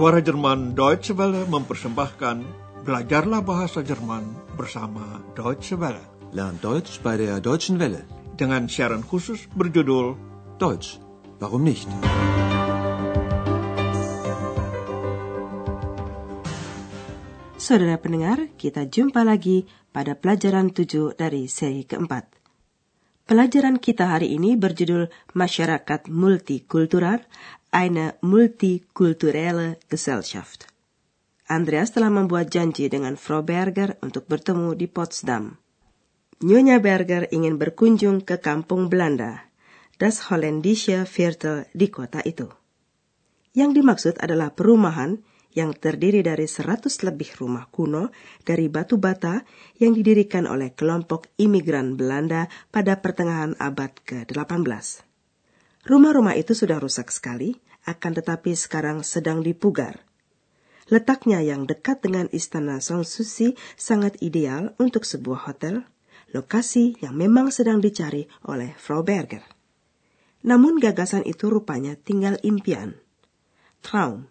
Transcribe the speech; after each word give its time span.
Suara 0.00 0.24
Jerman 0.24 0.72
Deutsche 0.72 1.12
Welle 1.12 1.44
mempersembahkan 1.44 2.36
Belajarlah 2.88 3.44
Bahasa 3.44 3.84
Jerman 3.84 4.32
bersama 4.56 5.20
Deutsche 5.36 5.76
Welle. 5.76 6.00
Lern 6.32 6.56
Deutsch 6.56 7.04
bei 7.04 7.20
der 7.20 7.36
Deutschen 7.44 7.76
Welle. 7.76 8.08
Dengan 8.32 8.64
siaran 8.64 9.04
khusus 9.04 9.44
berjudul 9.52 10.16
Deutsch, 10.56 10.96
warum 11.36 11.68
nicht? 11.68 11.84
Saudara 17.60 18.00
pendengar, 18.00 18.56
kita 18.56 18.88
jumpa 18.88 19.20
lagi 19.20 19.68
pada 19.92 20.16
pelajaran 20.16 20.72
7 20.72 21.12
dari 21.12 21.44
seri 21.44 21.84
keempat. 21.84 22.40
Pelajaran 23.28 23.76
kita 23.78 24.16
hari 24.16 24.32
ini 24.34 24.56
berjudul 24.56 25.12
Masyarakat 25.36 26.10
Multikultural, 26.10 27.22
eine 27.70 28.18
multikulturelle 28.20 29.78
Gesellschaft. 29.86 30.66
Andreas 31.46 31.94
telah 31.94 32.10
membuat 32.10 32.50
janji 32.50 32.86
dengan 32.90 33.18
Frau 33.18 33.42
Berger 33.42 33.98
untuk 34.02 34.26
bertemu 34.26 34.74
di 34.74 34.86
Potsdam. 34.86 35.58
Nyonya 36.42 36.78
Berger 36.78 37.26
ingin 37.30 37.58
berkunjung 37.58 38.22
ke 38.22 38.38
kampung 38.38 38.86
Belanda, 38.86 39.50
das 39.98 40.30
Holländische 40.30 41.06
Viertel 41.06 41.66
di 41.74 41.90
kota 41.90 42.22
itu. 42.22 42.46
Yang 43.50 43.82
dimaksud 43.82 44.14
adalah 44.22 44.54
perumahan 44.54 45.18
yang 45.50 45.74
terdiri 45.74 46.22
dari 46.22 46.46
100 46.46 46.86
lebih 47.02 47.34
rumah 47.42 47.66
kuno 47.66 48.14
dari 48.46 48.70
batu 48.70 49.02
bata 49.02 49.42
yang 49.82 49.90
didirikan 49.90 50.46
oleh 50.46 50.70
kelompok 50.78 51.26
imigran 51.34 51.98
Belanda 51.98 52.46
pada 52.70 53.02
pertengahan 53.02 53.58
abad 53.58 53.90
ke-18. 54.06 55.10
Rumah-rumah 55.80 56.36
itu 56.36 56.52
sudah 56.52 56.76
rusak 56.76 57.08
sekali, 57.08 57.56
akan 57.90 58.12
tetapi 58.22 58.54
sekarang 58.54 59.02
sedang 59.02 59.42
dipugar. 59.42 60.06
Letaknya 60.90 61.42
yang 61.42 61.66
dekat 61.66 62.02
dengan 62.02 62.26
Istana 62.30 62.78
Sanssouci 62.78 63.58
sangat 63.78 64.18
ideal 64.22 64.74
untuk 64.78 65.06
sebuah 65.06 65.50
hotel, 65.50 65.86
lokasi 66.30 66.98
yang 67.02 67.14
memang 67.18 67.50
sedang 67.50 67.82
dicari 67.82 68.26
oleh 68.46 68.74
Frau 68.78 69.02
Berger. 69.02 69.42
Namun 70.46 70.78
gagasan 70.78 71.26
itu 71.26 71.50
rupanya 71.50 71.98
tinggal 71.98 72.38
impian. 72.42 72.96
Traum 73.82 74.30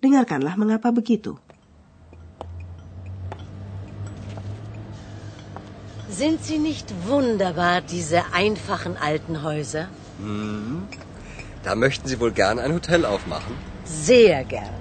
Dengarkanlah 0.00 0.56
mengapa 0.56 0.88
begitu. 0.96 1.36
Sind 6.10 6.42
sie 6.42 6.58
nicht 6.58 6.88
wunderbar, 7.06 7.84
diese 7.84 8.32
einfachen 8.32 8.96
alten 8.96 9.44
Häuser? 9.44 9.88
Hm. 10.18 10.88
Da 11.62 11.74
möchten 11.74 12.08
Sie 12.08 12.20
wohl 12.20 12.32
gern 12.32 12.58
ein 12.58 12.72
Hotel 12.72 13.04
aufmachen? 13.04 13.54
Sehr 13.84 14.44
gern. 14.44 14.74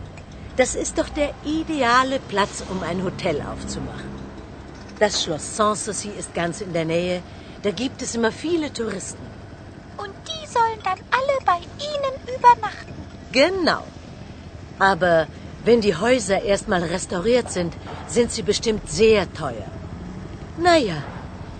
Das 0.55 0.75
ist 0.75 0.97
doch 0.97 1.09
der 1.09 1.33
ideale 1.45 2.19
Platz, 2.19 2.63
um 2.69 2.83
ein 2.83 3.03
Hotel 3.03 3.41
aufzumachen. 3.41 4.11
Das 4.99 5.23
Schloss 5.23 5.55
Sanssouci 5.55 6.09
ist 6.09 6.33
ganz 6.33 6.61
in 6.61 6.73
der 6.73 6.85
Nähe. 6.85 7.21
Da 7.63 7.71
gibt 7.71 8.01
es 8.01 8.15
immer 8.15 8.31
viele 8.31 8.71
Touristen. 8.71 9.25
Und 9.97 10.13
die 10.27 10.47
sollen 10.47 10.81
dann 10.83 10.99
alle 11.17 11.35
bei 11.45 11.59
Ihnen 11.89 12.15
übernachten. 12.37 12.93
Genau. 13.31 13.83
Aber 14.77 15.27
wenn 15.65 15.81
die 15.81 15.95
Häuser 15.95 16.41
erstmal 16.41 16.83
restauriert 16.83 17.51
sind, 17.51 17.73
sind 18.07 18.31
sie 18.31 18.43
bestimmt 18.43 18.89
sehr 18.89 19.31
teuer. 19.33 19.67
Naja, 20.57 21.03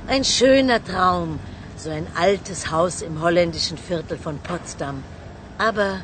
ein 0.07 0.23
schöner 0.23 0.83
Traum, 0.83 1.39
so 1.79 1.89
ein 1.89 2.07
altes 2.15 2.71
Haus 2.71 3.01
im 3.01 3.21
holländischen 3.21 3.77
Viertel 3.77 4.17
von 4.17 4.37
Potsdam. 4.39 5.03
Aber 5.57 6.01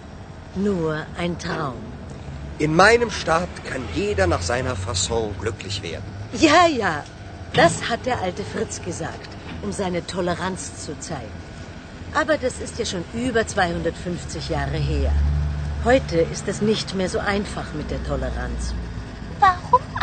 nur 0.55 1.05
ein 1.17 1.37
Traum. 1.37 1.75
In 2.59 2.75
meinem 2.75 3.11
Staat 3.11 3.49
kann 3.65 3.83
jeder 3.93 4.27
nach 4.27 4.41
seiner 4.41 4.75
Fasson 4.75 5.35
glücklich 5.41 5.83
werden. 5.83 6.03
Ja, 6.33 6.67
ja, 6.67 7.03
das 7.53 7.89
hat 7.89 8.05
der 8.05 8.21
alte 8.21 8.43
Fritz 8.43 8.81
gesagt, 8.81 9.29
um 9.61 9.73
seine 9.73 10.05
Toleranz 10.07 10.85
zu 10.85 10.97
zeigen. 10.99 11.45
Aber 12.13 12.37
das 12.37 12.59
ist 12.59 12.79
ja 12.79 12.85
schon 12.85 13.03
über 13.13 13.45
250 13.45 14.47
Jahre 14.49 14.77
her. 14.77 15.11
Heute 15.83 16.17
ist 16.17 16.47
es 16.47 16.61
nicht 16.61 16.95
mehr 16.95 17.09
so 17.09 17.19
einfach 17.19 17.73
mit 17.73 17.91
der 17.91 18.01
Toleranz. 18.05 18.73
Warum 19.39 19.94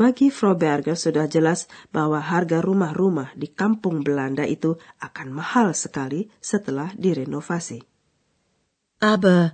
Bagi 0.00 0.32
Frau 0.32 0.56
Berger 0.56 0.96
sudah 0.96 1.28
jelas 1.28 1.68
bahwa 1.92 2.24
harga 2.24 2.64
rumah-rumah 2.64 3.36
di 3.36 3.52
kampung 3.52 4.00
Belanda 4.00 4.48
itu 4.48 4.80
akan 4.96 5.28
mahal 5.28 5.76
sekali 5.76 6.24
setelah 6.40 6.88
direnovasi. 6.96 7.84
Aber 9.04 9.52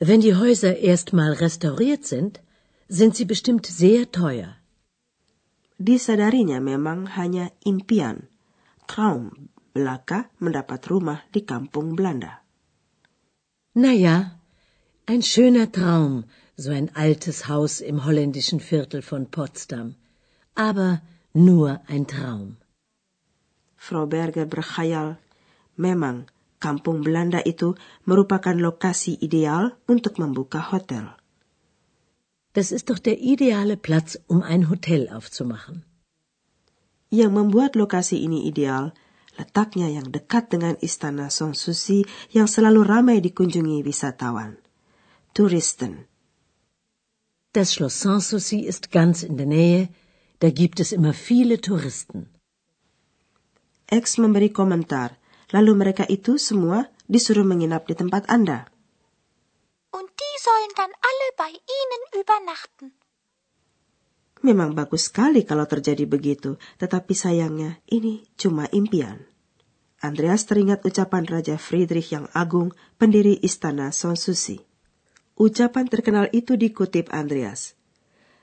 wenn 0.00 0.24
die 0.24 0.32
Häuser 0.32 0.80
erstmal 0.80 1.36
restauriert 1.36 2.08
sind, 2.08 2.40
sind 2.88 3.20
sie 3.20 3.28
bestimmt 3.28 3.68
sehr 3.68 4.08
teuer. 4.08 4.64
Disadarinya 5.76 6.56
memang 6.56 7.12
hanya 7.12 7.52
impian, 7.60 8.32
Traum 8.88 9.52
belaka 9.76 10.32
mendapat 10.40 10.88
rumah 10.88 11.20
di 11.28 11.44
kampung 11.44 11.92
Belanda. 11.92 12.40
Naja, 13.76 14.40
ein 15.04 15.20
schöner 15.20 15.68
Traum, 15.68 16.24
so 16.62 16.70
ein 16.70 16.88
altes 16.94 17.38
Haus 17.50 17.80
im 17.80 18.04
holländischen 18.06 18.60
Viertel 18.60 19.02
von 19.02 19.26
Potsdam. 19.34 19.88
Aber 20.54 21.02
nur 21.34 21.80
ein 21.88 22.06
Traum. 22.06 22.56
Frau 23.76 24.06
Berger 24.06 24.46
berkhayal, 24.46 25.18
memang 25.76 26.30
kampung 26.62 27.02
Belanda 27.02 27.42
itu 27.42 27.74
merupakan 28.06 28.54
lokasi 28.54 29.18
ideal 29.18 29.74
untuk 29.90 30.22
membuka 30.22 30.70
hotel. 30.70 31.18
Das 32.54 32.70
ist 32.70 32.92
doch 32.92 33.00
der 33.00 33.18
ideale 33.18 33.80
Platz, 33.80 34.20
um 34.28 34.44
ein 34.44 34.68
Hotel 34.68 35.08
aufzumachen. 35.08 35.88
Yang 37.08 37.32
membuat 37.32 37.74
lokasi 37.74 38.22
ini 38.22 38.46
ideal 38.46 38.92
letaknya 39.40 39.88
yang 39.88 40.12
dekat 40.12 40.52
dengan 40.52 40.76
istana 40.84 41.32
Sanssouci 41.32 42.04
yang 42.36 42.44
selalu 42.44 42.84
ramai 42.84 43.18
dikunjungi 43.24 43.80
wisatawan. 43.80 44.60
Touristen. 45.32 46.11
Das 47.52 47.74
Schloss 47.76 48.00
Sanssouci 48.00 48.64
ist 48.64 48.90
ganz 48.90 49.22
in 49.22 49.36
der 49.36 49.44
Nähe, 49.44 49.92
da 50.40 50.48
gibt 50.48 50.80
es 50.80 50.90
immer 50.90 51.12
viele 51.12 51.60
Touristen. 51.60 52.32
X 53.92 54.16
memberi 54.16 54.48
komentar, 54.48 55.20
lalu 55.52 55.76
mereka 55.76 56.08
itu 56.08 56.40
semua 56.40 56.88
disuruh 57.12 57.44
menginap 57.44 57.84
di 57.84 57.92
tempat 57.92 58.32
Anda. 58.32 58.64
Und 59.92 60.08
die 60.08 60.36
sollen 60.40 60.72
dann 60.80 60.96
alle 60.96 61.28
bei 61.36 61.52
Ihnen 61.52 62.02
übernachten. 62.24 62.96
Memang 64.40 64.72
bagus 64.72 65.12
sekali 65.12 65.44
kalau 65.44 65.68
terjadi 65.68 66.08
begitu, 66.08 66.56
tetapi 66.80 67.12
sayangnya 67.12 67.76
ini 67.92 68.24
cuma 68.40 68.64
impian. 68.72 69.28
Andreas 70.00 70.48
teringat 70.48 70.88
ucapan 70.88 71.28
Raja 71.28 71.60
Friedrich 71.60 72.16
yang 72.16 72.32
agung, 72.32 72.72
pendiri 72.96 73.36
istana 73.44 73.92
Sanssouci. 73.92 74.71
Ucapan 75.38 75.88
terkenal 75.88 76.28
itu 76.30 76.60
dikutip 76.60 77.08
Andreas. 77.08 77.72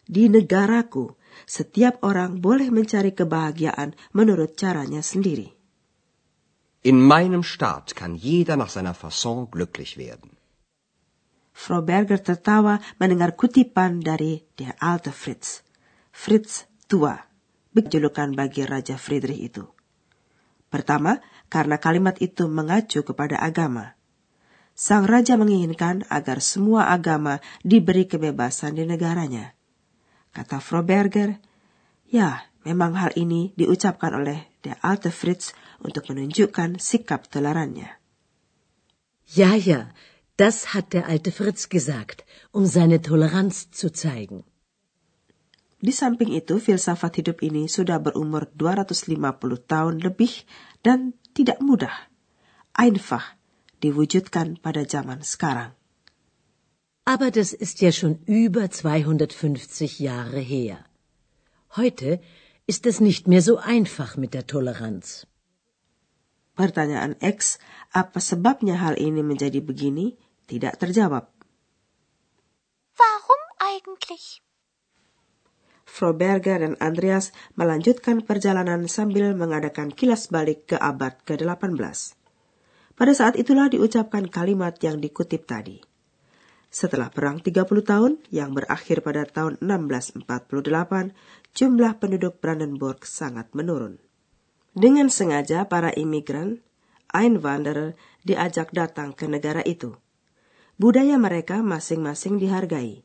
Di 0.10 0.26
negaraku, 0.26 1.14
setiap 1.46 2.02
orang 2.02 2.42
boleh 2.42 2.74
mencari 2.74 3.14
kebahagiaan 3.14 3.94
menurut 4.18 4.58
caranya 4.58 5.06
sendiri. 5.06 5.54
In 6.82 6.98
meinem 7.04 7.44
Staat 7.44 7.92
kann 7.94 8.16
jeder 8.16 8.56
nach 8.56 8.72
seiner 8.72 8.96
Fasson 8.96 9.52
glücklich 9.52 10.00
werden. 10.00 10.40
Frau 11.52 11.84
Berger 11.84 12.24
tertawa 12.24 12.80
mendengar 13.04 13.36
kutipan 13.36 14.00
dari 14.00 14.48
der 14.56 14.80
alte 14.80 15.12
Fritz. 15.12 15.60
Fritz 16.16 16.72
tua, 16.88 17.20
berjulukan 17.76 18.32
bagi 18.32 18.64
Raja 18.64 18.96
Friedrich 18.96 19.44
itu. 19.44 19.68
Pertama, 20.72 21.20
karena 21.52 21.76
kalimat 21.76 22.16
itu 22.24 22.48
mengacu 22.48 23.04
kepada 23.04 23.44
agama. 23.44 23.99
Sang 24.80 25.04
raja 25.04 25.36
menginginkan 25.36 26.08
agar 26.08 26.40
semua 26.40 26.88
agama 26.88 27.44
diberi 27.68 28.08
kebebasan 28.08 28.80
di 28.80 28.88
negaranya. 28.88 29.52
Kata 30.32 30.64
Froberger, 30.64 31.36
ya, 32.08 32.48
memang 32.64 32.96
hal 32.96 33.12
ini 33.20 33.52
diucapkan 33.60 34.16
oleh 34.16 34.56
De 34.64 34.72
Alte 34.80 35.12
Fritz 35.12 35.52
untuk 35.84 36.08
menunjukkan 36.08 36.80
sikap 36.80 37.28
tolerannya. 37.28 37.92
Ja, 39.36 39.60
ja, 39.60 39.92
das 40.40 40.72
hat 40.72 40.96
der 40.96 41.12
alte 41.12 41.36
Fritz 41.36 41.68
gesagt, 41.68 42.24
um 42.56 42.64
seine 42.64 43.04
Toleranz 43.04 43.68
zu 43.76 43.92
zeigen. 43.92 44.48
Di 45.84 45.92
samping 45.92 46.32
itu, 46.32 46.56
filsafat 46.56 47.20
hidup 47.20 47.44
ini 47.44 47.68
sudah 47.68 48.00
berumur 48.00 48.48
250 48.56 49.20
tahun 49.68 49.96
lebih 50.00 50.48
dan 50.84 51.20
tidak 51.36 51.60
mudah. 51.60 51.92
Einfach 52.76 53.39
diwujudkan 53.80 54.60
pada 54.60 54.84
zaman 54.84 55.24
sekarang. 55.24 55.76
Aber 57.10 57.34
das 57.34 57.58
ist 57.58 57.82
ja 57.82 57.92
schon 57.92 58.22
über 58.30 58.70
250 58.70 59.98
Jahre 60.00 60.40
her. 60.40 60.86
Heute 61.74 62.22
ist 62.70 62.86
es 62.86 63.02
nicht 63.02 63.28
mehr 63.28 63.42
so 63.42 63.58
einfach 63.58 64.14
mit 64.16 64.38
der 64.38 64.46
Toleranz. 64.46 65.26
Pertanyaan 66.54 67.16
X, 67.18 67.58
apa 67.96 68.20
sebabnya 68.22 68.78
hal 68.84 69.00
ini 69.00 69.24
menjadi 69.26 69.64
begini, 69.64 70.20
tidak 70.46 70.78
terjawab. 70.78 71.32
Warum 73.00 73.44
eigentlich? 73.58 74.44
Frau 75.90 76.14
Berger 76.14 76.62
dan 76.62 76.78
Andreas 76.78 77.34
melanjutkan 77.58 78.22
perjalanan 78.22 78.86
sambil 78.86 79.34
mengadakan 79.34 79.90
kilas 79.90 80.30
balik 80.30 80.70
ke 80.70 80.78
abad 80.78 81.18
ke-18. 81.26 82.19
Pada 83.00 83.16
saat 83.16 83.40
itulah 83.40 83.72
diucapkan 83.72 84.28
kalimat 84.28 84.76
yang 84.84 85.00
dikutip 85.00 85.48
tadi. 85.48 85.80
Setelah 86.68 87.08
perang 87.08 87.40
30 87.40 87.64
tahun 87.80 88.20
yang 88.28 88.52
berakhir 88.52 89.00
pada 89.00 89.24
tahun 89.24 89.56
1648, 89.64 90.28
jumlah 91.56 91.96
penduduk 91.96 92.44
Brandenburg 92.44 93.08
sangat 93.08 93.48
menurun. 93.56 94.04
Dengan 94.76 95.08
sengaja 95.08 95.64
para 95.72 95.96
imigran, 95.96 96.60
Einwanderer, 97.16 97.96
diajak 98.28 98.76
datang 98.76 99.16
ke 99.16 99.32
negara 99.32 99.64
itu. 99.64 99.96
Budaya 100.76 101.16
mereka 101.16 101.64
masing-masing 101.64 102.36
dihargai. 102.36 103.00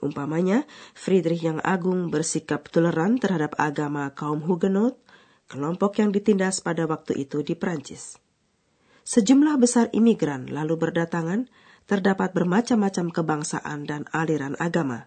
Umpamanya, 0.00 0.64
Friedrich 0.96 1.44
yang 1.44 1.60
Agung 1.60 2.08
bersikap 2.08 2.72
toleran 2.72 3.20
terhadap 3.20 3.60
agama 3.60 4.08
kaum 4.16 4.40
Huguenot, 4.40 4.96
kelompok 5.52 6.00
yang 6.00 6.16
ditindas 6.16 6.64
pada 6.64 6.88
waktu 6.88 7.28
itu 7.28 7.44
di 7.44 7.52
Prancis. 7.52 8.23
Sejumlah 9.14 9.62
besar 9.62 9.94
imigran 9.94 10.50
lalu 10.50 10.74
berdatangan, 10.74 11.46
terdapat 11.86 12.34
bermacam-macam 12.34 13.14
kebangsaan 13.14 13.86
dan 13.86 14.10
aliran 14.10 14.58
agama. 14.58 15.06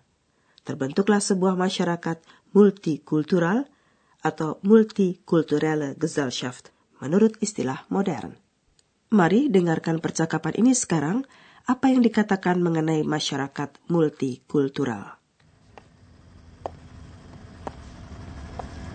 Terbentuklah 0.64 1.20
sebuah 1.20 1.60
masyarakat 1.60 2.16
multikultural 2.56 3.68
atau 4.24 4.64
multikulturelle 4.64 6.00
Gesellschaft 6.00 6.72
menurut 7.04 7.36
istilah 7.44 7.84
modern. 7.92 8.40
Mari 9.12 9.52
dengarkan 9.52 10.00
percakapan 10.00 10.56
ini 10.56 10.72
sekarang 10.72 11.28
apa 11.68 11.92
yang 11.92 12.00
dikatakan 12.00 12.64
mengenai 12.64 13.04
masyarakat 13.04 13.76
multikultural. 13.92 15.20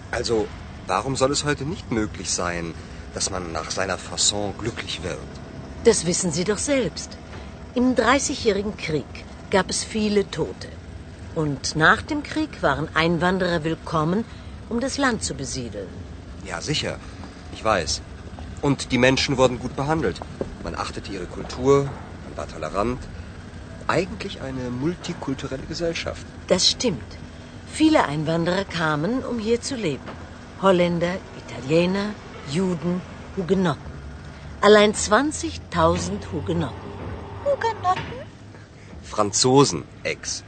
Also, 0.08 0.48
warum 0.88 1.20
soll 1.20 1.36
es 1.36 1.44
heute 1.44 1.68
nicht 1.68 1.92
möglich 1.92 2.32
sein, 2.32 2.72
dass 3.14 3.30
man 3.30 3.52
nach 3.52 3.70
seiner 3.70 3.98
Fasson 3.98 4.54
glücklich 4.58 5.02
wird? 5.02 5.18
Das 5.84 6.06
wissen 6.06 6.32
Sie 6.32 6.44
doch 6.44 6.58
selbst. 6.58 7.10
Im 7.74 7.94
Dreißigjährigen 7.94 8.76
Krieg 8.76 9.24
gab 9.50 9.70
es 9.70 9.84
viele 9.84 10.30
Tote. 10.30 10.68
Und 11.34 11.76
nach 11.76 12.02
dem 12.02 12.22
Krieg 12.22 12.62
waren 12.62 12.88
Einwanderer 12.94 13.64
willkommen, 13.64 14.24
um 14.68 14.80
das 14.80 14.98
Land 14.98 15.24
zu 15.24 15.34
besiedeln. 15.34 15.88
Ja, 16.44 16.60
sicher. 16.60 16.98
Ich 17.52 17.64
weiß. 17.64 18.02
Und 18.60 18.92
die 18.92 18.98
Menschen 18.98 19.38
wurden 19.38 19.58
gut 19.58 19.74
behandelt. 19.74 20.20
Man 20.62 20.74
achtete 20.74 21.12
ihre 21.12 21.26
Kultur, 21.26 21.88
war 22.36 22.48
tolerant. 22.48 23.00
Eigentlich 23.88 24.40
eine 24.40 24.70
multikulturelle 24.70 25.64
Gesellschaft. 25.64 26.24
Das 26.46 26.68
stimmt. 26.70 27.18
Viele 27.72 28.04
Einwanderer 28.04 28.64
kamen, 28.64 29.24
um 29.24 29.38
hier 29.38 29.60
zu 29.60 29.74
leben. 29.74 30.04
Holländer, 30.60 31.14
Italiener, 31.42 32.10
Juden, 32.50 33.00
Hugenotten. 33.36 33.92
Allein 34.60 34.94
20.000 34.94 36.32
Hugenotten. 36.32 36.92
Hugenotten? 37.44 38.18
Franzosen, 39.02 39.84
Ex. 40.02 40.44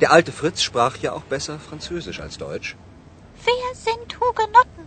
Der 0.00 0.12
alte 0.12 0.32
Fritz 0.32 0.62
sprach 0.62 0.96
ja 0.98 1.12
auch 1.12 1.22
besser 1.22 1.58
Französisch 1.58 2.20
als 2.20 2.38
Deutsch. 2.38 2.76
Wer 3.44 3.74
sind 3.74 4.18
Hugenotten? 4.20 4.84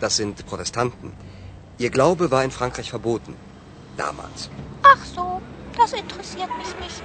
Das 0.00 0.16
sind 0.16 0.46
Protestanten. 0.46 1.12
Ihr 1.78 1.90
Glaube 1.90 2.30
war 2.30 2.44
in 2.44 2.50
Frankreich 2.50 2.90
verboten. 2.90 3.36
Damals. 3.96 4.50
Ach 4.82 5.04
so, 5.04 5.40
das 5.76 5.92
interessiert 5.92 6.50
mich 6.58 6.74
nicht. 6.80 7.02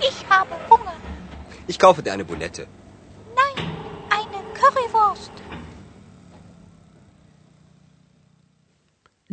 Ich 0.00 0.28
habe 0.28 0.54
Hunger. 0.70 0.94
Ich 1.66 1.78
kaufe 1.78 2.02
dir 2.02 2.12
eine 2.12 2.24
Boulette. 2.24 2.66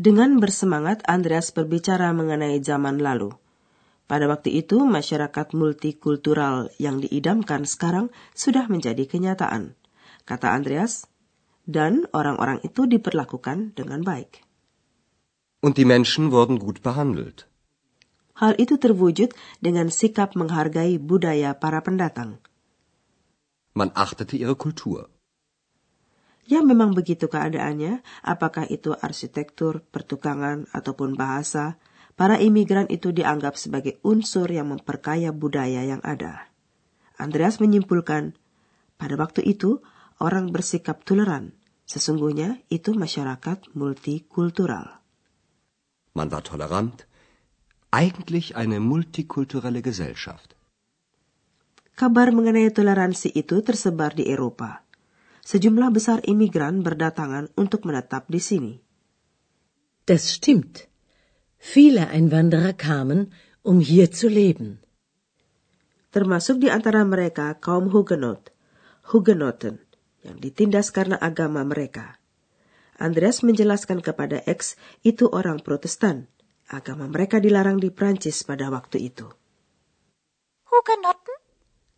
Dengan 0.05 0.37
bersemangat, 0.37 1.01
Andreas 1.09 1.49
berbicara 1.49 2.13
mengenai 2.13 2.61
zaman 2.61 3.01
lalu. 3.01 3.33
Pada 4.05 4.29
waktu 4.29 4.53
itu, 4.61 4.85
masyarakat 4.85 5.57
multikultural 5.57 6.69
yang 6.77 7.01
diidamkan 7.01 7.65
sekarang 7.65 8.13
sudah 8.37 8.69
menjadi 8.69 9.01
kenyataan. 9.09 9.73
Kata 10.29 10.53
Andreas, 10.53 11.09
dan 11.65 12.05
orang-orang 12.13 12.61
itu 12.61 12.85
diperlakukan 12.85 13.73
dengan 13.73 14.05
baik. 14.05 14.45
Und 15.65 15.81
die 15.81 15.89
Menschen 15.89 16.29
wurden 16.29 16.61
gut 16.61 16.85
behandelt. 16.85 17.49
Hal 18.37 18.53
itu 18.61 18.77
terwujud 18.77 19.33
dengan 19.57 19.89
sikap 19.89 20.37
menghargai 20.37 21.01
budaya 21.01 21.57
para 21.57 21.81
pendatang. 21.81 22.37
Man 23.73 23.89
achtete 23.97 24.37
ihre 24.37 24.53
Kultur. 24.53 25.09
Ya 26.45 26.62
memang 26.62 26.94
begitu 26.94 27.25
keadaannya, 27.25 28.06
apakah 28.21 28.69
itu 28.69 28.94
arsitektur, 28.94 29.81
pertukangan, 29.89 30.69
ataupun 30.69 31.18
bahasa, 31.18 31.81
para 32.13 32.38
imigran 32.38 32.86
itu 32.94 33.09
dianggap 33.09 33.57
sebagai 33.57 33.97
unsur 34.06 34.45
yang 34.53 34.69
memperkaya 34.69 35.33
budaya 35.33 35.81
yang 35.81 36.06
ada. 36.06 36.53
Andreas 37.18 37.57
menyimpulkan, 37.57 38.38
pada 39.01 39.15
waktu 39.18 39.42
itu 39.42 39.81
orang 40.21 40.53
bersikap 40.53 41.01
toleran. 41.01 41.57
Sesungguhnya 41.86 42.62
itu 42.69 42.94
masyarakat 42.94 43.74
multikultural. 43.74 45.01
Man 46.13 46.30
war 46.30 46.45
tolerant, 46.45 47.06
eigentlich 47.89 48.53
eine 48.53 48.77
multikulturelle 48.77 49.81
Gesellschaft. 49.81 50.53
Kabar 51.95 52.30
mengenai 52.30 52.69
toleransi 52.69 53.33
itu 53.33 53.62
tersebar 53.65 54.13
di 54.13 54.27
Eropa. 54.27 54.84
Sejumlah 55.45 55.94
besar 55.94 56.25
imigran 56.25 56.81
berdatangan 56.81 57.53
untuk 57.53 57.86
menetap 57.86 58.25
di 58.25 58.42
sini. 58.42 58.74
Das 60.09 60.33
stimmt. 60.33 60.89
Viele 61.62 62.09
Einwanderer 62.09 62.74
kamen, 62.74 63.30
um 63.62 63.77
hier 63.77 64.09
zu 64.09 64.25
leben. 64.25 64.81
Termasuk 66.09 66.65
di 66.65 66.74
antara 66.74 67.06
mereka 67.06 67.62
kaum 67.62 67.94
Hugenot, 67.94 68.50
Hugenoten, 69.13 69.86
yang 70.25 70.42
ditindas 70.42 70.89
karena 70.89 71.22
agama 71.22 71.62
mereka. 71.62 72.17
Andreas 72.98 73.46
menjelaskan 73.46 74.01
kepada 74.01 74.41
X 74.50 74.79
itu 75.05 75.29
orang 75.29 75.62
Protestan, 75.62 76.31
Agama 76.65 77.05
mereka 77.05 77.38
dilarang 77.38 77.77
di 77.77 77.93
Prancis 77.93 78.41
pada 78.41 78.74
waktu 78.74 79.13
itu. 79.13 79.29
Hugenotten? 80.65 81.38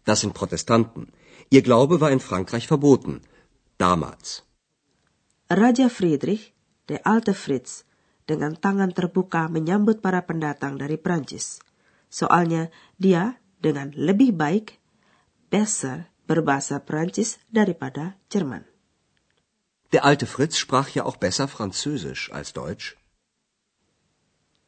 Das 0.04 0.20
sind 0.20 0.36
Protestanten. 0.36 1.08
Ihr 1.48 1.64
Glaube 1.64 2.04
war 2.04 2.12
in 2.12 2.20
Frankreich 2.20 2.68
verboten. 2.68 3.24
Damals. 3.78 4.42
Raja 5.48 5.88
Friedrich, 5.88 6.52
der 6.90 7.06
alte 7.06 7.38
Fritz, 7.38 7.86
dengan 8.26 8.58
tangan 8.58 8.92
terbuka 8.92 9.48
menyambut 9.48 10.02
para 10.04 10.26
pendatang 10.26 10.76
dari 10.76 11.00
Prancis. 11.00 11.62
Soalnya 12.10 12.74
dia 12.98 13.38
dengan 13.62 13.94
lebih 13.96 14.36
baik, 14.36 14.76
besser 15.48 16.10
berbahasa 16.28 16.84
Prancis 16.84 17.40
daripada 17.48 18.20
Jerman. 18.28 18.68
Der 19.96 20.04
alte 20.04 20.28
Fritz 20.28 20.60
sprach 20.60 20.92
ja 20.92 21.08
auch 21.08 21.16
besser 21.16 21.48
Französisch 21.48 22.28
als 22.36 22.52
Deutsch. 22.52 23.00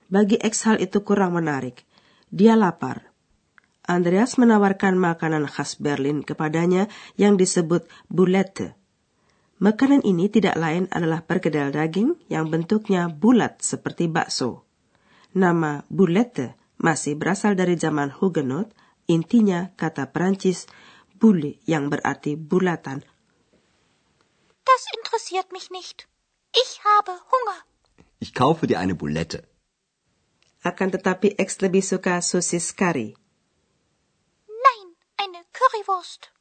Bagi 0.07 0.39
X 0.39 0.63
hal 0.65 0.79
itu 0.79 1.03
kurang 1.03 1.35
menarik. 1.35 1.83
Dia 2.31 2.55
lapar. 2.55 3.11
Andreas 3.83 4.39
menawarkan 4.39 4.95
makanan 4.95 5.49
khas 5.49 5.75
Berlin 5.75 6.23
kepadanya 6.23 6.87
yang 7.19 7.35
disebut 7.35 7.89
boulette. 8.07 8.79
Makanan 9.59 10.07
ini 10.07 10.31
tidak 10.31 10.55
lain 10.55 10.87
adalah 10.87 11.23
perkedel 11.27 11.75
daging 11.75 12.15
yang 12.31 12.47
bentuknya 12.47 13.11
bulat 13.11 13.59
seperti 13.59 14.07
bakso. 14.07 14.63
Nama 15.35 15.83
boulette 15.91 16.55
masih 16.79 17.19
berasal 17.19 17.59
dari 17.59 17.75
zaman 17.75 18.07
Huguenot, 18.09 18.71
intinya 19.11 19.75
kata 19.75 20.15
Perancis 20.15 20.63
boule 21.19 21.59
yang 21.67 21.91
berarti 21.91 22.39
bulatan. 22.39 23.03
Das 24.63 24.83
interessiert 24.95 25.51
mich 25.51 25.67
nicht. 25.75 26.07
Ich 26.55 26.79
habe 26.87 27.19
Hunger. 27.27 27.59
Ich 28.23 28.31
kaufe 28.31 28.63
dir 28.63 28.79
eine 28.79 28.95
Boulette 28.95 29.43
akan 30.63 30.91
tetapi 30.91 31.39
X 31.39 31.63
lebih 31.63 31.79
suka 31.79 32.19
sosis 32.19 32.75
kari. 32.75 33.15
Nein, 34.47 34.87
eine 35.15 35.47
Currywurst. 35.55 36.35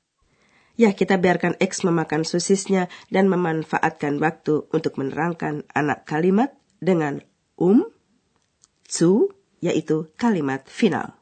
Ya, 0.79 0.95
kita 0.95 1.19
biarkan 1.19 1.59
X 1.59 1.83
memakan 1.83 2.23
sosisnya 2.23 2.87
dan 3.11 3.27
memanfaatkan 3.27 4.23
waktu 4.23 4.71
untuk 4.71 4.95
menerangkan 4.95 5.67
anak 5.75 6.07
kalimat 6.07 6.55
dengan 6.79 7.19
um, 7.59 7.91
zu, 8.87 9.35
yaitu 9.59 10.07
kalimat 10.15 10.63
final. 10.71 11.19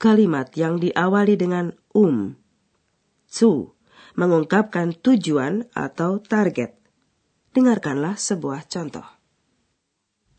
kalimat 0.00 0.48
yang 0.56 0.80
diawali 0.80 1.36
dengan 1.36 1.76
um, 1.92 2.32
zu, 3.28 3.76
mengungkapkan 4.14 4.96
tujuan 4.98 5.68
atau 5.74 6.22
target. 6.22 6.74
Dengarkanlah 7.50 8.14
sebuah 8.14 8.66
contoh. 8.70 9.06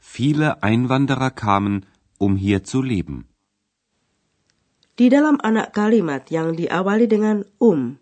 Viele 0.01 0.59
Einwanderer 0.63 1.31
kamen, 1.31 1.85
um 2.17 2.35
hier 2.35 2.63
zu 2.63 2.81
leben. 2.83 3.27
Di 4.95 5.07
dalam 5.07 5.39
anak 5.41 5.71
kalimat 5.71 6.27
yang 6.29 6.53
diawali 6.53 7.07
dengan 7.07 7.47
um, 7.63 7.97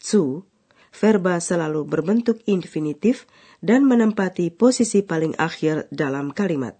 zu, 0.00 0.48
verba 0.90 1.38
selalu 1.38 1.84
berbentuk 1.84 2.40
infinitif 2.48 3.28
dan 3.60 3.84
menempati 3.84 4.48
posisi 4.50 5.04
paling 5.04 5.36
akhir 5.36 5.92
dalam 5.92 6.32
kalimat. 6.32 6.74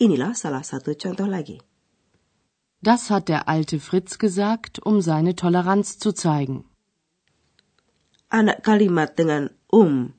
Inilah 0.00 0.32
salah 0.34 0.64
satu 0.64 0.96
contoh 0.96 1.28
lagi. 1.28 1.60
Das 2.84 3.08
hat 3.08 3.28
der 3.32 3.48
alte 3.48 3.80
Fritz 3.80 4.18
gesagt, 4.18 4.80
um 4.84 5.00
seine 5.00 5.36
Toleranz 5.36 5.96
zu 5.96 6.12
zeigen. 6.12 6.68
Anak 8.34 8.66
kalimat 8.66 9.14
dengan 9.14 9.54
um 9.70 10.10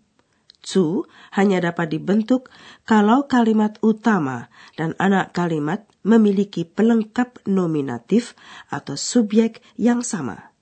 zu 0.64 1.04
hanya 1.36 1.60
dapat 1.62 1.92
dibentuk 1.92 2.48
kalau 2.88 3.28
kalimat 3.28 3.76
utama 3.84 4.48
dan 4.80 4.96
anak 4.98 5.36
kalimat 5.36 5.86
memiliki 6.02 6.64
pelengkap 6.64 7.44
nominatif 7.46 8.34
atau 8.72 8.96
subjek 8.96 9.60
yang 9.76 10.00
sama. 10.02 10.56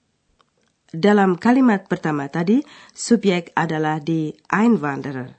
Dalam 0.94 1.38
kalimat 1.38 1.90
pertama 1.90 2.30
tadi, 2.30 2.62
subjek 2.94 3.54
adalah 3.58 3.98
di 3.98 4.34
Einwanderer. 4.50 5.34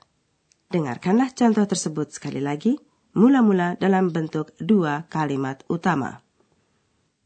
Dengarkanlah 0.67 1.31
contoh 1.31 1.63
tersebut 1.63 2.11
sekali 2.11 2.43
lagi, 2.43 2.75
mula-mula 3.15 3.79
dalam 3.79 4.11
bentuk 4.11 4.51
dua 4.59 5.07
kalimat 5.07 5.63
utama. 5.71 6.19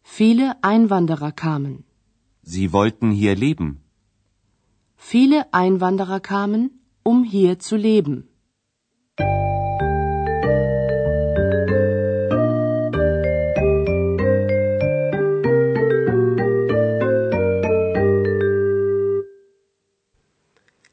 Viele 0.05 0.57
Einwanderer 0.61 1.33
kamen. 1.33 1.85
Sie 2.45 2.69
wollten 2.69 3.09
hier 3.09 3.33
leben. 3.33 3.88
Viele 4.99 5.47
Einwanderer 5.55 6.19
kamen, 6.19 6.83
um 7.07 7.23
hier 7.23 7.57
zu 7.57 7.79
leben. 7.79 8.27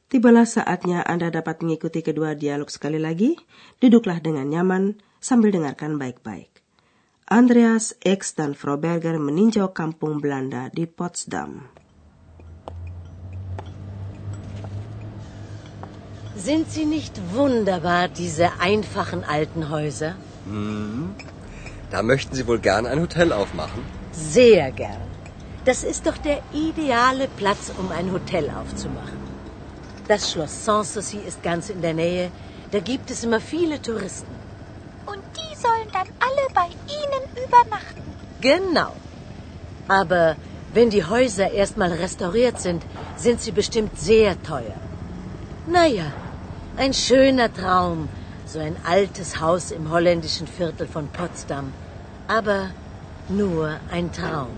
Tibalah 0.07 0.47
saatnya 0.47 1.03
Anda 1.03 1.35
dapat 1.35 1.67
mengikuti 1.67 2.01
kedua 2.01 2.39
dialog 2.39 2.71
sekali 2.71 3.03
lagi. 3.03 3.35
Duduklah 3.83 4.23
dengan 4.23 4.47
nyaman 4.47 5.03
sambil 5.19 5.51
dengarkan 5.51 5.99
baik-baik. 5.99 6.63
Andreas 7.27 7.99
X 8.07 8.39
dan 8.39 8.55
Frau 8.55 8.79
Berger 8.79 9.19
meninjau 9.19 9.75
kampung 9.75 10.23
Belanda 10.23 10.71
di 10.71 10.87
Potsdam. 10.87 11.76
Sind 16.37 16.71
sie 16.71 16.85
nicht 16.85 17.15
wunderbar, 17.33 18.09
diese 18.09 18.51
einfachen 18.61 19.25
alten 19.25 19.71
Häuser? 19.71 20.17
Hm. 20.45 21.15
Da 21.91 22.03
möchten 22.03 22.37
Sie 22.37 22.47
wohl 22.47 22.59
gern 22.59 22.85
ein 22.87 23.01
Hotel 23.01 23.33
aufmachen? 23.33 23.83
Sehr 24.13 24.71
gern. 24.71 25.01
Das 25.65 25.83
ist 25.83 26.07
doch 26.07 26.19
der 26.19 26.41
ideale 26.53 27.27
Platz, 27.37 27.73
um 27.79 27.91
ein 27.91 28.13
Hotel 28.13 28.51
aufzumachen. 28.51 29.19
Das 30.09 30.31
Schloss 30.31 30.65
Sanssouci 30.65 31.19
ist 31.27 31.43
ganz 31.43 31.71
in 31.71 31.81
der 31.81 31.95
Nähe. 31.95 32.31
Da 32.71 32.81
gibt 32.81 33.11
es 33.11 33.25
immer 33.25 33.41
viele 33.41 33.81
Touristen. 33.81 34.35
Und 35.07 35.23
die 35.39 35.57
sollen 35.57 35.89
dann 35.93 36.09
alle 36.27 36.47
bei 36.55 36.69
Ihnen 36.99 37.47
übernachten. 37.47 38.03
Genau. 38.43 38.93
Aber 39.89 40.37
wenn 40.75 40.91
die 40.91 41.05
Häuser 41.05 41.51
erstmal 41.51 41.93
restauriert 41.93 42.61
sind, 42.61 42.83
sind 43.17 43.41
sie 43.41 43.53
bestimmt 43.53 43.99
sehr 43.99 44.41
teuer. 44.43 44.77
Naja, 45.67 46.13
ein 46.77 46.93
schöner 46.93 47.53
Traum, 47.53 48.09
so 48.47 48.59
ein 48.59 48.77
altes 48.85 49.41
Haus 49.41 49.71
im 49.71 49.91
holländischen 49.91 50.47
Viertel 50.47 50.87
von 50.87 51.09
Potsdam. 51.09 51.73
Aber 52.29 52.71
nur 53.29 53.77
ein 53.91 54.13
Traum. 54.13 54.57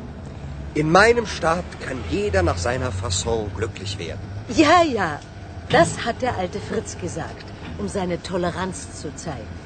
In 0.75 0.91
meinem 0.91 1.27
Staat 1.27 1.65
kann 1.81 1.99
jeder 2.11 2.43
nach 2.43 2.59
seiner 2.59 2.93
Fasson 2.93 3.51
glücklich 3.57 3.99
werden. 3.99 4.21
Ja, 4.55 4.83
ja, 4.83 5.21
das 5.71 6.05
hat 6.05 6.23
der 6.23 6.37
alte 6.37 6.61
Fritz 6.61 6.99
gesagt, 6.99 7.45
um 7.79 7.89
seine 7.89 8.23
Toleranz 8.23 9.01
zu 9.01 9.15
zeigen. 9.15 9.59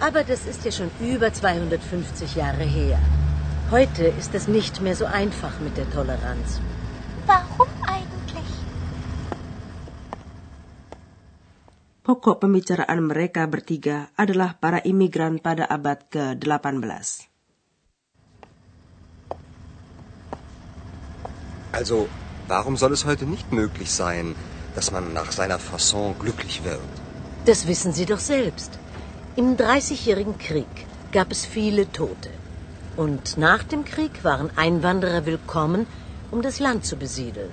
Aber 0.00 0.22
das 0.24 0.46
ist 0.46 0.64
ja 0.64 0.70
schon 0.70 0.90
über 1.00 1.32
250 1.32 2.36
Jahre 2.36 2.62
her. 2.62 2.98
Heute 3.70 4.04
ist 4.04 4.34
es 4.34 4.46
nicht 4.48 4.80
mehr 4.80 4.94
so 4.94 5.04
einfach 5.04 5.58
mit 5.60 5.76
der 5.76 5.90
Toleranz. 5.90 6.60
Warum 7.26 7.68
eigentlich? 7.86 8.46
Pokok 12.08 12.40
pembicaraan 12.40 13.04
mereka 13.04 13.44
bertiga 13.44 14.08
adalah 14.16 14.56
para 14.56 14.80
imigran 14.80 15.36
pada 15.44 15.68
abad 15.68 16.08
ke-18. 16.08 17.28
Also, 21.76 22.08
warum 22.48 22.80
soll 22.80 22.96
es 22.96 23.04
heute 23.04 23.28
nicht 23.28 23.52
möglich 23.52 23.92
sein, 23.92 24.32
dass 24.72 24.88
man 24.88 25.12
nach 25.12 25.36
seiner 25.36 25.60
Fasson 25.60 26.16
glücklich 26.16 26.64
wird? 26.64 26.80
Das 27.44 27.68
wissen 27.68 27.92
Sie 27.92 28.08
doch 28.08 28.24
selbst. 28.24 28.80
Im 29.36 29.60
Dreißigjährigen 29.60 30.40
Krieg 30.40 30.88
gab 31.12 31.28
es 31.28 31.44
viele 31.44 31.92
Tote. 31.92 32.32
Und 32.96 33.36
nach 33.36 33.68
dem 33.68 33.84
Krieg 33.84 34.24
waren 34.24 34.48
Einwanderer 34.56 35.28
willkommen, 35.28 35.84
um 36.32 36.40
das 36.40 36.56
Land 36.56 36.88
zu 36.88 36.96
besiedeln. 36.96 37.52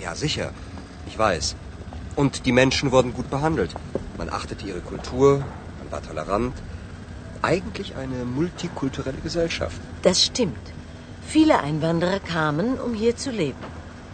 Ja, 0.00 0.16
sicher. 0.16 0.56
Ich 1.04 1.18
weiß. 1.20 1.52
Und 2.20 2.44
die 2.44 2.52
Menschen 2.52 2.92
wurden 2.92 3.14
gut 3.14 3.30
behandelt. 3.30 3.74
Man 4.18 4.28
achtete 4.28 4.66
ihre 4.66 4.80
Kultur, 4.80 5.28
man 5.78 5.90
war 5.90 6.02
tolerant. 6.02 6.54
Eigentlich 7.40 7.96
eine 7.96 8.26
multikulturelle 8.38 9.22
Gesellschaft. 9.26 9.80
Das 10.02 10.22
stimmt. 10.26 10.66
Viele 11.26 11.60
Einwanderer 11.60 12.20
kamen, 12.20 12.78
um 12.78 12.92
hier 12.92 13.16
zu 13.16 13.30
leben. 13.30 13.64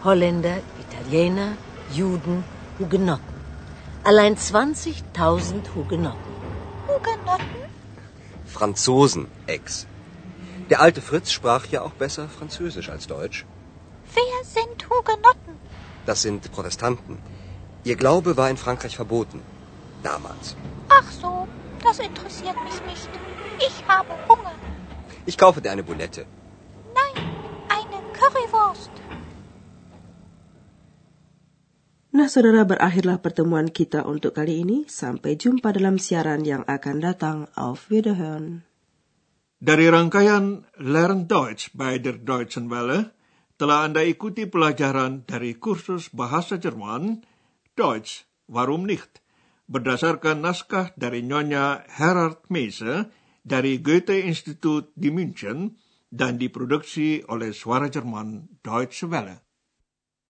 Holländer, 0.05 0.57
Italiener, 0.85 1.49
Juden, 1.91 2.45
Hugenotten. 2.79 3.35
Allein 4.05 4.37
20.000 4.37 5.75
Hugenotten. 5.75 6.33
Hugenotten? 6.87 7.61
Franzosen, 8.45 9.27
Ex. 9.47 9.85
Der 10.69 10.79
alte 10.79 11.01
Fritz 11.01 11.31
sprach 11.31 11.65
ja 11.65 11.81
auch 11.81 11.95
besser 12.05 12.29
Französisch 12.29 12.89
als 12.89 13.07
Deutsch. 13.07 13.45
Wer 14.13 14.37
sind 14.45 14.89
Hugenotten? 14.89 15.55
Das 16.05 16.21
sind 16.21 16.49
Protestanten. 16.53 17.17
Ihr 17.87 17.95
Glaube 17.95 18.35
war 18.35 18.49
in 18.51 18.59
Frankreich 18.59 18.99
verboten. 18.99 19.39
Damals. 20.03 20.59
Ach 20.91 21.07
so, 21.07 21.47
das 21.79 22.03
interessiert 22.03 22.59
mich 22.67 22.79
nicht. 22.83 23.11
Ich 23.63 23.75
habe 23.87 24.11
Hunger. 24.27 24.55
Ich 25.23 25.37
kaufe 25.39 25.63
dir 25.63 25.71
eine 25.71 25.87
Bulette. 25.87 26.27
Nein, 26.91 27.15
eine 27.71 27.99
Currywurst. 28.11 28.91
Nah, 32.11 32.27
saudara, 32.27 32.67
berakhirlah 32.67 33.23
pertemuan 33.23 33.71
kita 33.71 34.03
untuk 34.03 34.35
kali 34.35 34.67
ini. 34.67 34.77
Sampai 34.91 35.39
jumpa 35.39 35.71
dalam 35.71 35.95
siaran 35.95 36.43
yang 36.43 36.67
akan 36.67 36.97
datang. 36.99 37.37
Auf 37.55 37.87
Wiederhören. 37.87 38.67
Dari 39.63 39.87
rangkaian 39.87 40.67
Learn 40.75 41.31
Deutsch 41.31 41.71
bei 41.71 42.03
der 42.03 42.19
Deutschen 42.19 42.67
Welle, 42.67 43.15
telah 43.55 43.87
Anda 43.87 44.03
ikuti 44.03 44.43
pelajaran 44.43 45.23
dari 45.23 45.55
kursus 45.55 46.11
bahasa 46.11 46.59
Jerman, 46.59 47.23
Deutsch, 47.77 48.25
warum 48.49 48.89
nicht? 48.89 49.21
Berdasarkan 49.69 50.41
naskah 50.41 50.97
dari 50.97 51.21
Nyonya 51.21 51.85
Herard 51.85 52.49
Meise 52.49 53.13
dari 53.45 53.77
Goethe 53.85 54.17
Institut 54.17 54.89
di 54.97 55.13
München 55.13 55.77
dan 56.09 56.41
diproduksi 56.41 57.21
oleh 57.29 57.53
Suara 57.53 57.85
Jerman 57.85 58.59
Deutsche 58.65 59.05
Welle. 59.05 59.46